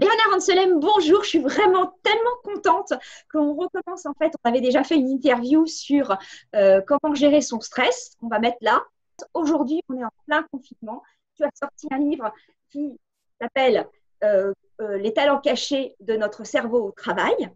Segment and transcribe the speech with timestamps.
[0.00, 1.22] Bernard Anselem, bonjour.
[1.24, 2.94] Je suis vraiment tellement contente
[3.30, 4.06] qu'on recommence.
[4.06, 6.16] En fait, on avait déjà fait une interview sur
[6.56, 8.16] euh, comment gérer son stress.
[8.22, 8.82] On va mettre là.
[9.34, 11.02] Aujourd'hui, on est en plein confinement.
[11.36, 12.32] Tu as sorti un livre
[12.70, 12.98] qui
[13.38, 13.86] s'appelle
[14.24, 17.50] euh, euh, Les talents cachés de notre cerveau au travail.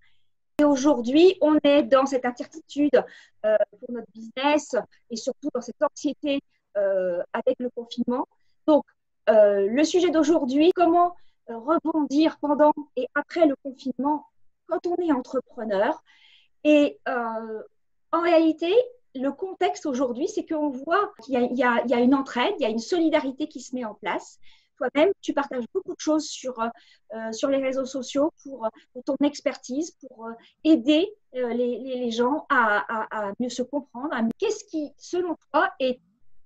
[0.58, 3.02] Et aujourd'hui, on est dans cette incertitude
[3.40, 4.76] pour notre business
[5.08, 6.40] et surtout dans cette anxiété
[6.74, 8.28] avec le confinement.
[8.66, 8.84] Donc,
[9.26, 11.16] le sujet d'aujourd'hui, comment
[11.48, 14.26] rebondir pendant et après le confinement
[14.66, 16.02] quand on est entrepreneur.
[16.64, 17.62] Et euh,
[18.12, 18.72] en réalité,
[19.14, 22.70] le contexte aujourd'hui, c'est qu'on voit qu'il y, y, a une entraide, il y a
[22.70, 24.38] une solidarité qui se met en place.
[24.78, 28.68] Toi-même, tu partages beaucoup de choses sur, euh, sur les réseaux sociaux pour,
[29.04, 30.28] ton expertise, pour
[30.64, 34.12] aider les, les, gens à, mieux se comprendre.
[34.38, 35.70] Qu'est-ce qui, selon toi,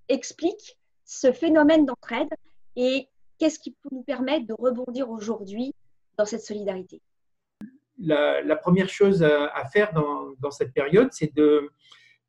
[0.09, 2.29] explique ce phénomène d'entraide
[2.77, 5.75] et qu'est-ce qui peut nous permettre de rebondir aujourd'hui
[6.17, 7.01] dans cette solidarité?
[7.99, 11.33] La, première chose à, faire dans, cette période, c'est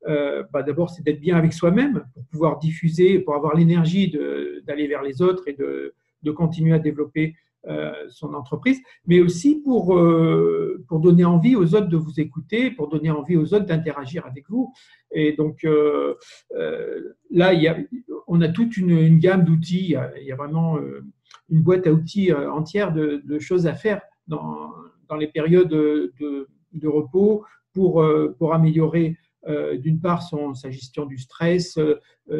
[0.08, 4.10] euh, bah, d'abord c'est d'être bien avec soi-même pour pouvoir diffuser, pour avoir l'énergie
[4.66, 5.94] d'aller vers les autres et de,
[6.32, 7.34] continuer à développer
[7.66, 12.88] euh, son entreprise, mais aussi euh, pour donner envie aux autres de vous écouter, pour
[12.88, 14.72] donner envie aux autres d'interagir avec vous.
[15.12, 15.66] Et donc
[17.30, 17.76] là, il y a,
[18.30, 19.96] on a toute une, gamme d'outils.
[20.20, 21.04] Il y a vraiment euh,
[21.50, 24.70] une boîte à outils euh, entière de, choses à faire dans,
[25.18, 26.46] les périodes de,
[26.84, 29.16] repos pour, euh, pour améliorer
[29.78, 31.78] d'une part son, sa gestion du stress,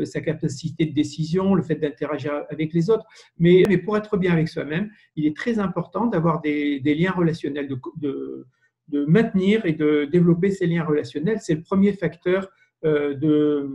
[0.04, 3.06] sa capacité de décision, le fait d'interagir avec les autres.
[3.38, 7.68] Mais, mais, pour être bien avec soi-même, il est très important d'avoir des, liens relationnels,
[7.68, 8.46] de,
[8.88, 11.38] de, maintenir et de développer ces liens relationnels.
[11.40, 12.48] C'est le premier facteur
[12.84, 13.70] de,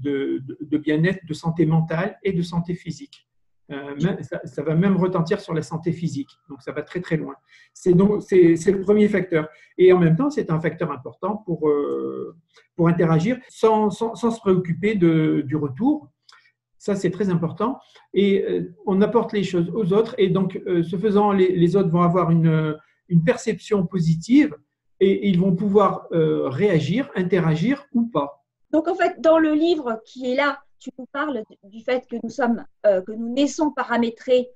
[0.00, 3.26] de, bien-être, de santé mentale et de santé physique.
[3.72, 3.96] Euh,
[4.44, 7.34] ça, va même retentir sur la santé physique, donc ça va très très loin.
[7.74, 11.68] C'est donc c'est, le premier facteur, et en même temps c'est un facteur important pour
[11.68, 12.36] euh,
[12.76, 16.08] pour interagir sans, sans, se préoccuper du retour.
[16.78, 17.80] Ça c'est très important,
[18.14, 21.90] et euh, on apporte les choses aux autres, et donc ce faisant, les, les, autres
[21.90, 22.76] vont avoir une,
[23.08, 24.54] une perception positive
[25.00, 28.45] et ils vont pouvoir réagir, interagir ou pas.
[28.70, 32.16] Donc en fait, dans le livre qui est là, tu nous parles du fait que
[32.22, 34.50] nous sommes, euh, que nous naissons paramétrés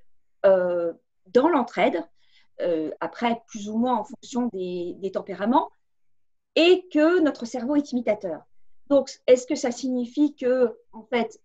[0.46, 0.92] euh,
[1.26, 2.04] dans l'entraide,
[2.60, 5.70] euh, après plus ou moins en fonction des, tempéraments,
[6.56, 8.42] et que notre cerveau est imitateur.
[8.88, 11.40] Donc, est-ce que ça signifie que en fait,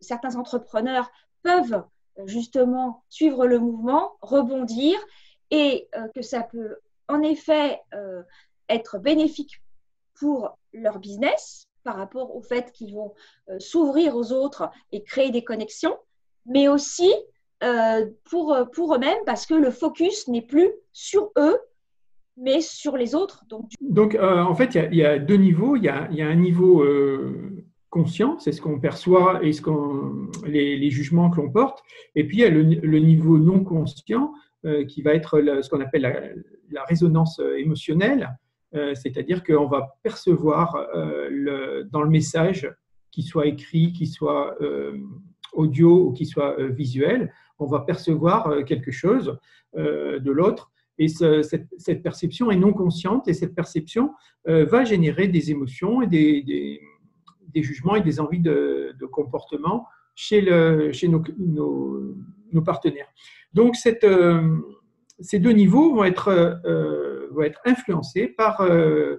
[0.00, 1.10] certains entrepreneurs
[1.42, 1.82] peuvent
[2.26, 4.98] justement suivre le mouvement, rebondir,
[5.50, 6.76] et que ça peut
[7.08, 7.80] en effet
[8.68, 9.62] être bénéfique
[10.14, 13.12] pour leur business, par rapport au fait qu'ils vont
[13.48, 15.96] euh, s'ouvrir aux autres et créer des connexions,
[16.46, 17.12] mais aussi
[17.62, 21.58] euh, pour, pour eux-mêmes parce que le focus n'est plus sur eux,
[22.36, 23.44] mais sur les autres.
[23.80, 25.76] Donc, euh, en fait, il y, a deux niveaux.
[25.76, 26.84] Il y a, un niveau
[27.90, 31.84] conscient, c'est ce qu'on perçoit et ce qu'on, les, jugements que l'on porte.
[32.16, 34.32] Et puis, il y a le, niveau non conscient
[34.88, 38.36] qui va être ce qu'on appelle la résonance émotionnelle.
[38.74, 42.72] Euh, c'est-à-dire qu'on va percevoir euh, dans le message,
[43.12, 44.98] qu'il soit écrit, qu'il soit euh,
[45.52, 49.38] audio ou qu'il soit visuel, on va percevoir quelque chose
[49.76, 50.72] de l'autre.
[50.98, 54.12] Et cette, perception est non consciente et cette perception
[54.44, 59.86] va générer des émotions et des, jugements et des envies de, comportement
[60.16, 60.42] chez,
[61.06, 61.22] nos,
[62.64, 63.06] partenaires.
[63.52, 66.60] Donc, ces deux niveaux vont être
[67.34, 69.16] va être influencé par euh,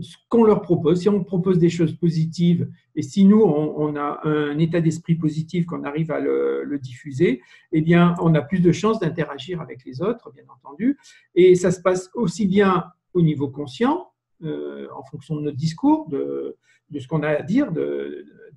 [0.00, 1.00] ce qu'on leur propose.
[1.00, 5.66] Si on propose des choses positives et si nous, on, a un état d'esprit positif,
[5.66, 7.42] qu'on arrive à le, diffuser,
[7.72, 10.98] eh bien, on a plus de chances d'interagir avec les autres, bien entendu.
[11.34, 16.08] Et ça se passe aussi bien au niveau conscient, euh, en fonction de notre discours,
[16.08, 16.56] de,
[16.98, 17.72] ce qu'on a à dire,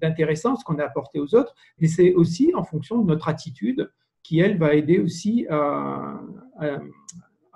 [0.01, 3.91] d'intéressant, ce qu'on a apporté aux autres, mais c'est aussi en fonction de notre attitude
[4.23, 6.19] qui, elle, va aider aussi à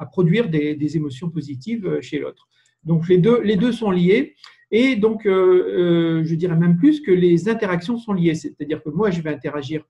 [0.06, 2.48] produire des, émotions positives euh, chez l'autre.
[2.84, 4.36] Donc les deux, sont liés.
[4.72, 8.36] Et donc, euh, euh, je dirais même plus que les interactions sont liées.
[8.36, 9.84] C'est-à-dire que moi, je vais interagir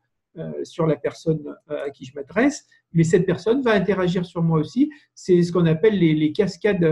[0.64, 4.90] sur la personne à qui je m'adresse, mais cette personne va interagir sur moi aussi.
[5.14, 6.86] C'est ce qu'on appelle les, cascades,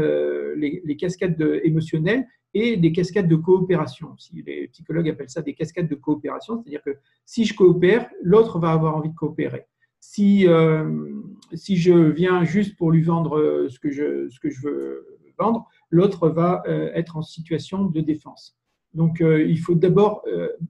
[0.57, 4.09] les, cascades émotionnelles et des cascades de coopération.
[4.33, 8.71] Les psychologues appellent ça des cascades de coopération, c'est-à-dire que si je coopère, l'autre va
[8.71, 9.65] avoir envie de coopérer.
[9.99, 11.11] Si, euh,
[11.53, 15.07] si je viens juste pour lui vendre euh, ce que je, ce que je veux
[15.37, 18.57] vendre, l'autre va euh, être en situation de défense.
[18.93, 20.23] Donc, il faut d'abord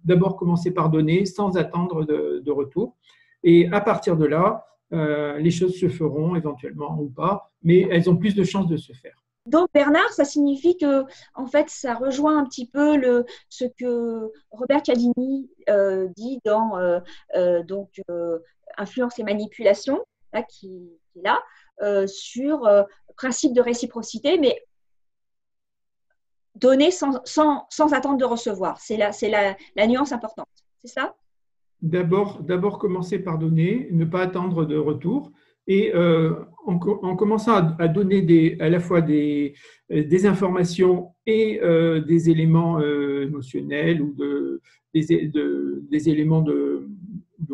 [0.03, 2.97] d'abord commencer par donner sans attendre de, retour.
[3.43, 8.17] Et à partir de là, les choses se feront éventuellement ou pas, mais elles ont
[8.17, 9.23] plus de chances de se faire.
[9.47, 14.83] Donc Bernard, ça signifie que en fait, ça rejoint un petit peu ce que Robert
[14.83, 15.49] Cialdini
[16.15, 17.01] dit dans
[17.65, 18.01] donc
[18.77, 19.99] influence et manipulation,
[20.33, 22.67] là, qui, est là, sur
[23.15, 24.63] principe de réciprocité, mais
[26.55, 28.79] donner sans, sans, attendre de recevoir.
[28.79, 30.47] C'est la, la, la nuance importante.
[30.83, 31.15] C'est ça?
[31.81, 35.31] D'abord commencer par donner, ne pas attendre de retour.
[35.67, 36.33] Et euh,
[36.65, 39.53] en, commençant à, donner des, à la fois des,
[39.89, 44.61] des informations et euh, des éléments euh, émotionnels ou de,
[44.93, 46.87] des, éléments de,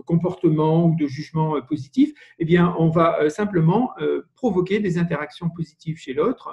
[0.06, 3.92] comportement ou de jugement positif, eh bien, on va simplement
[4.36, 6.50] provoquer des interactions positives chez l'autre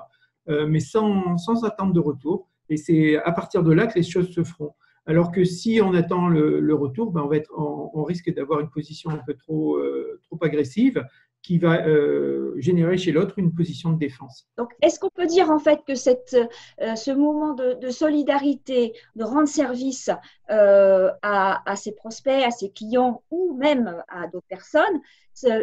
[0.48, 2.48] euh, mais sans, sans attente de retour.
[2.68, 4.74] Et c'est à partir de là que les choses se feront.
[5.06, 8.70] Alors que si on attend le, retour, ben on, va être, on, risque d'avoir une
[8.70, 11.04] position un peu trop, euh, trop agressive
[11.42, 14.46] qui va euh, générer chez l'autre une position de défense.
[14.58, 16.36] Donc, est-ce qu'on peut dire en fait que cette,
[16.78, 20.10] ce moment de, solidarité, de rendre service
[20.48, 25.00] à, à, ses prospects, à ses clients ou même à d'autres personnes,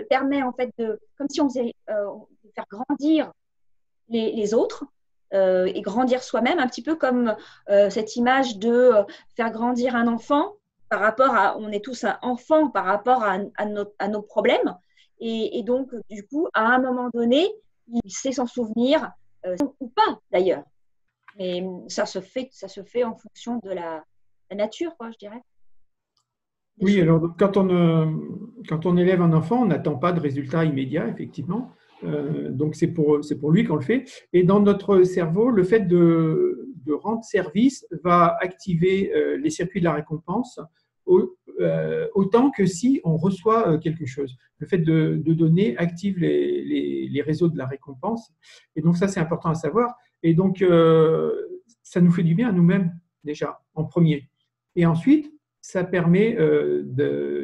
[0.10, 3.32] permet en fait de, comme si on faisait de faire grandir
[4.10, 4.86] les, autres
[5.34, 7.36] euh, et grandir soi-même, un petit peu comme
[7.70, 9.04] euh, cette image de euh,
[9.36, 10.54] faire grandir un enfant
[10.90, 14.78] par rapport à, on est tous un enfant par rapport à, nos, problèmes.
[15.20, 17.48] Et, donc, du coup, à un moment donné,
[17.88, 19.12] il sait s'en souvenir,
[19.80, 20.64] ou pas d'ailleurs.
[21.38, 24.04] Mais ça se, fait, ça se fait en fonction de la,
[24.56, 25.42] nature, quoi, je dirais.
[26.80, 28.20] Oui, alors quand on,
[28.70, 31.72] quand on élève un enfant, on n'attend pas de résultats immédiats, effectivement.
[32.04, 34.06] Euh, donc c'est pour, pour lui qu'on le fait.
[34.34, 39.80] Et dans notre cerveau, le fait de, de rendre service va activer euh, les circuits
[39.80, 40.60] de la récompense
[41.60, 44.36] euh, autant que si on reçoit quelque chose.
[44.60, 48.32] Le fait de, donner active les, réseaux de la récompense.
[48.76, 49.96] Et donc ça, c'est important à savoir.
[50.24, 50.64] Et donc,
[51.84, 52.92] ça nous fait du bien à nous-mêmes
[53.24, 54.30] déjà, en premier.
[54.76, 55.32] Et ensuite,
[55.62, 56.84] ça permet euh,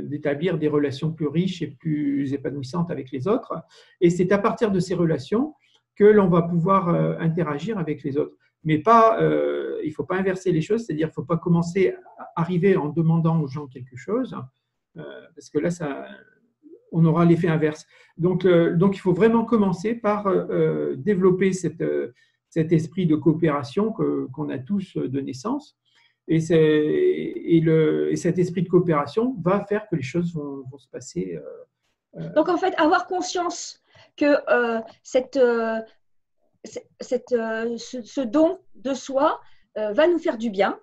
[0.06, 3.54] d'établir des relations plus riches et plus épanouissantes avec les autres.
[4.00, 5.56] Et c'est à partir de ces relations
[5.96, 8.36] que l'on va pouvoir euh, interagir avec les autres.
[8.64, 11.38] Mais pas, euh, il ne faut pas inverser les choses, c'est-à-dire qu'il ne faut pas
[11.38, 14.36] commencer à arriver en demandant aux gens quelque chose,
[14.96, 16.06] parce que là, ça,
[16.92, 17.86] on aura l'effet inverse.
[18.18, 20.26] Donc, donc, il faut vraiment commencer par
[20.98, 21.84] développer cette,
[22.50, 25.78] cet esprit de coopération qu'on a tous de naissance
[26.28, 26.40] et,
[28.16, 31.36] cet esprit de coopération va faire que les choses vont, se passer.
[31.36, 33.82] Euh, euh, Donc en fait, avoir conscience
[34.16, 35.40] que euh, cette,
[37.02, 39.42] cette, ce, don de soi
[39.76, 40.80] va nous faire du bien.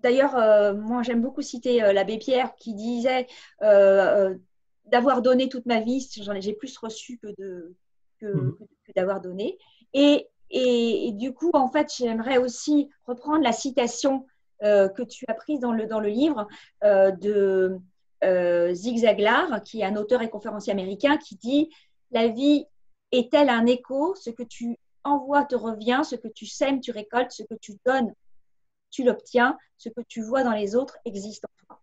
[0.00, 0.34] D'ailleurs,
[0.76, 3.26] moi j'aime beaucoup citer l'abbé Pierre qui disait
[3.60, 6.08] d'avoir donné toute ma vie,
[6.40, 7.74] j'ai plus reçu que
[8.22, 8.56] mmh.
[8.94, 9.58] d'avoir donné.
[9.94, 14.26] Et et, du coup, en fait, j'aimerais aussi reprendre la citation
[14.62, 16.46] euh, que tu as prise dans le, dans le livre
[16.84, 17.78] euh, de
[18.24, 21.70] euh, Zig Ziglar, qui est un auteur et conférencier américain, qui dit
[22.10, 22.64] La vie
[23.12, 27.32] est-elle un écho Ce que tu envoies te revient, ce que tu sèmes, tu récoltes,
[27.32, 28.12] ce que tu donnes,
[28.90, 31.80] tu l'obtiens, ce que tu vois dans les autres existe en toi.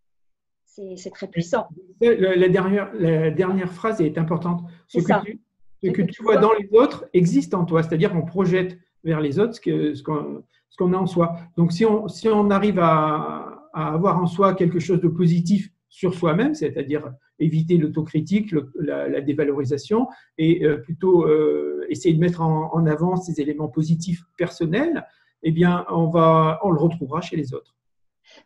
[0.96, 1.68] C'est très puissant.
[2.02, 4.62] La, dernière, la dernière phrase est importante.
[4.88, 5.40] Ce que, tu,
[5.84, 9.38] ce que tu vois dans les autres existe en toi, c'est-à-dire qu'on projette vers les
[9.40, 10.04] autres ce
[10.78, 11.36] qu'on a en soi.
[11.58, 16.14] Donc si on, si on arrive à, avoir en soi quelque chose de positif sur
[16.14, 23.16] soi-même, c'est-à-dire éviter l'autocritique, la, dévalorisation, et euh, plutôt euh, essayer de mettre en, avant
[23.16, 25.08] ces éléments positifs personnels,
[25.44, 27.76] eh bien, on, va, on le retrouvera chez les autres.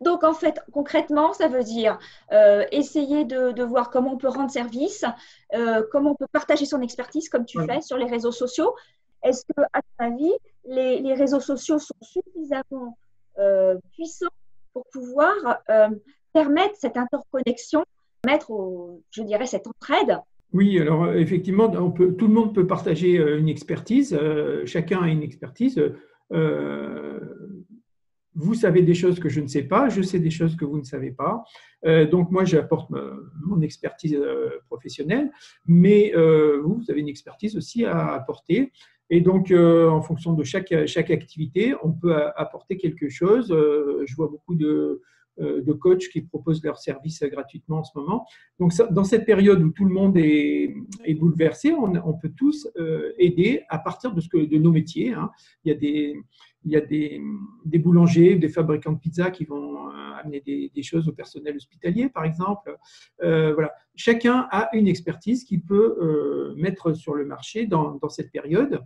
[0.02, 2.00] Donc, en fait, concrètement, ça veut dire
[2.32, 5.06] euh, essayer de, voir comment on peut rendre service,
[5.54, 8.76] euh, comment on peut partager son expertise, comme tu fais sur les réseaux sociaux.
[9.24, 10.34] Est-ce que, à ton avis,
[10.66, 12.98] les, réseaux sociaux sont suffisamment
[13.40, 14.28] euh, puissants
[14.74, 15.36] pour pouvoir
[16.34, 17.84] permettre cette interconnexion,
[18.26, 18.52] mettre,
[19.12, 20.20] je dirais, cette entraide
[20.54, 24.18] oui, alors effectivement, on peut, tout le monde peut partager une expertise,
[24.66, 25.82] chacun a une expertise
[28.38, 30.78] vous savez des choses que je ne sais pas, je sais des choses que vous
[30.78, 31.44] ne savez pas.
[31.86, 32.90] Euh, donc moi, j'apporte
[33.44, 35.32] mon expertise euh, professionnelle,
[35.66, 38.72] mais euh, vous, vous avez une expertise aussi à apporter.
[39.10, 43.48] Et donc, en fonction de chaque, chaque activité, on peut apporter quelque chose.
[43.48, 45.02] je vois beaucoup de,
[45.40, 48.26] de coachs qui proposent leurs services gratuitement en ce moment.
[48.60, 50.74] Donc, dans cette période où tout le monde est,
[51.16, 52.68] bouleversé, on, peut tous
[53.18, 55.14] aider à partir de, ce que, de nos métiers.
[55.14, 55.30] Hein.
[55.64, 56.18] Il y a des
[56.68, 61.14] il y a des, boulangers, des fabricants de pizza qui vont amener des, choses au
[61.14, 62.78] personnel hospitalier, par exemple.
[63.20, 63.74] voilà.
[63.96, 68.82] Chacun a une expertise qu'il peut mettre sur le marché dans, cette période.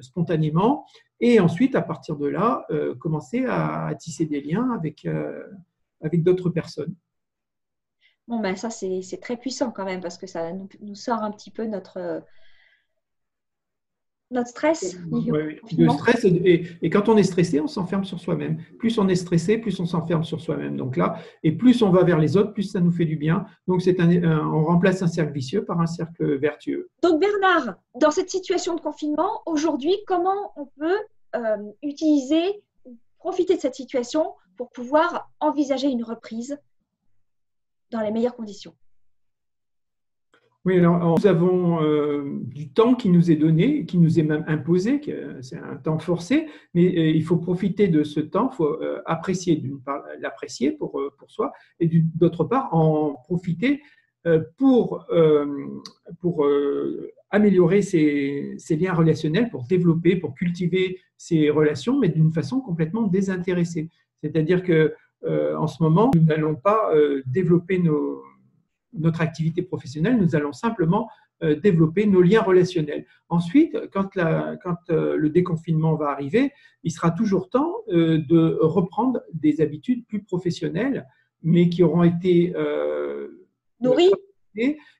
[0.00, 0.86] Spontanément
[1.20, 2.66] et ensuite à partir de là
[2.98, 5.06] commencer à, tisser des liens avec,
[6.00, 6.94] avec d'autres personnes.
[8.26, 11.50] Bon, ben ça, c'est très puissant quand même parce que ça nous, sort un petit
[11.50, 12.22] peu notre,
[14.30, 14.96] notre stress.
[15.10, 18.58] le stress, et, quand on est stressé, on s'enferme sur soi-même.
[18.78, 20.76] Plus on est stressé, plus on s'enferme sur soi-même.
[20.76, 23.46] Donc là, et plus on va vers les autres, plus ça nous fait du bien.
[23.66, 24.10] Donc c'est un,
[24.48, 26.90] on remplace un cercle vicieux par un cercle vertueux.
[27.02, 30.98] Donc Bernard, dans cette situation de confinement, aujourd'hui, comment on peut
[31.36, 32.62] euh, utiliser,
[33.18, 36.58] profiter de cette situation pour pouvoir envisager une reprise
[37.90, 38.74] dans les meilleures conditions?
[40.64, 44.44] Oui, alors nous avons euh, du temps qui nous est donné, qui nous est même
[44.48, 45.00] imposé,
[45.40, 49.00] c'est un temps forcé, mais euh, il faut profiter de ce temps, il faut euh,
[49.06, 53.82] apprécier d'une part l'apprécier pour, pour soi, et d'autre part en profiter
[54.58, 55.06] pour,
[56.20, 56.46] pour
[57.30, 63.04] améliorer ses, ses, liens relationnels, pour développer, pour cultiver ces relations, mais d'une façon complètement
[63.04, 63.88] désintéressée.
[64.22, 64.92] C'est-à-dire que
[65.24, 67.80] euh, en ce moment, nous n'allons pas euh, développer
[68.92, 71.08] notre activité professionnelle, nous allons simplement
[71.42, 73.06] euh, développer nos liens relationnels.
[73.28, 76.52] Ensuite, quand, le déconfinement va arriver,
[76.82, 81.06] il sera toujours temps de reprendre des habitudes plus professionnelles,
[81.42, 82.54] mais qui auront été
[83.80, 84.10] nourries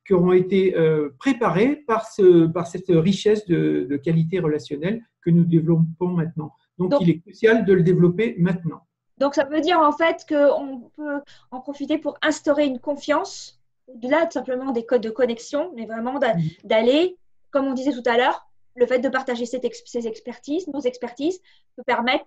[0.06, 0.74] qui auront été
[1.18, 6.52] préparées par, cette richesse de, qualité relationnelle que nous développons maintenant.
[6.78, 8.82] Donc, il est crucial de le développer maintenant.
[9.18, 13.57] Donc, ça veut dire en fait qu'on peut en profiter pour instaurer une confiance,
[13.88, 16.40] au-delà de simplement des codes de connexion, mais vraiment mm.
[16.64, 17.16] d'aller,
[17.50, 19.60] comme on disait tout à l'heure, le fait de partager ces
[20.06, 21.40] expertises, nos expertises,
[21.76, 22.26] peut permettre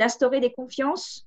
[0.00, 1.26] d'instaurer des confiances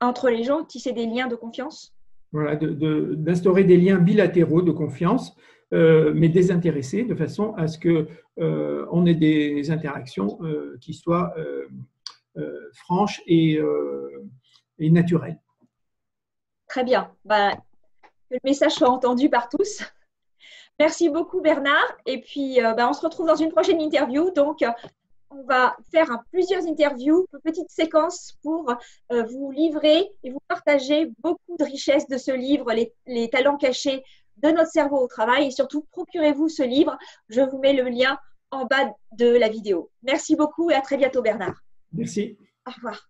[0.00, 1.94] entre les gens, tisser des liens de confiance.
[2.32, 5.36] Voilà, d'instaurer des liens bilatéraux de confiance,
[5.72, 8.06] euh, mais désintéressés, de façon à ce qu'on
[8.42, 11.32] euh, ait des interactions euh, qui soient
[12.36, 14.24] euh, franche euh,
[14.78, 15.38] et, naturelle.
[16.68, 17.12] Très bien.
[17.24, 17.56] Bah,
[18.30, 19.82] que le message soit entendu par tous.
[20.78, 21.96] Merci beaucoup Bernard.
[22.06, 24.30] Et puis, euh, bah, on se retrouve dans une prochaine interview.
[24.30, 24.64] Donc,
[25.30, 28.74] on va faire plusieurs interviews, une petite séquence pour
[29.10, 34.02] vous livrer et vous partager beaucoup de richesses de ce livre, les, les, talents cachés
[34.38, 35.46] de notre cerveau au travail.
[35.46, 36.98] Et surtout, procurez-vous ce livre.
[37.28, 38.18] Je vous mets le lien
[38.50, 39.90] en bas de la vidéo.
[40.02, 41.62] Merci beaucoup et à très bientôt Bernard.
[41.92, 42.36] Merci.
[42.66, 43.09] Au revoir.